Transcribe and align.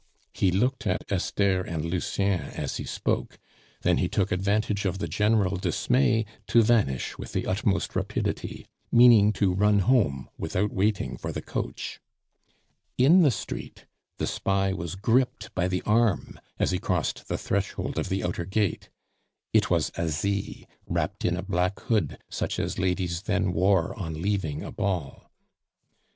He 0.33 0.49
looked 0.49 0.87
at 0.87 1.11
Esther 1.11 1.61
and 1.61 1.85
Lucien 1.85 2.39
as 2.55 2.77
he 2.77 2.85
spoke, 2.85 3.37
then 3.83 3.97
he 3.99 4.07
took 4.09 4.31
advantage 4.31 4.83
of 4.83 4.97
the 4.97 5.07
general 5.07 5.57
dismay 5.57 6.25
to 6.47 6.63
vanish 6.63 7.19
with 7.19 7.33
the 7.33 7.45
utmost 7.45 7.95
rapidity, 7.95 8.65
meaning 8.91 9.31
to 9.33 9.53
run 9.53 9.77
home 9.77 10.27
without 10.39 10.71
waiting 10.73 11.17
for 11.17 11.31
the 11.31 11.43
coach. 11.43 11.99
In 12.97 13.21
the 13.21 13.29
street 13.29 13.85
the 14.17 14.25
spy 14.25 14.73
was 14.73 14.95
gripped 14.95 15.53
by 15.53 15.67
the 15.67 15.83
arm 15.83 16.39
as 16.57 16.71
he 16.71 16.79
crossed 16.79 17.27
the 17.27 17.37
threshold 17.37 17.99
of 17.99 18.09
the 18.09 18.23
outer 18.23 18.45
gate. 18.45 18.89
It 19.53 19.69
was 19.69 19.91
Asie, 19.99 20.65
wrapped 20.87 21.23
in 21.25 21.37
a 21.37 21.43
black 21.43 21.79
hood 21.79 22.17
such 22.27 22.57
as 22.57 22.79
ladies 22.79 23.21
then 23.21 23.53
wore 23.53 23.93
on 23.99 24.19
leaving 24.19 24.63
a 24.63 24.71
ball. 24.71 25.29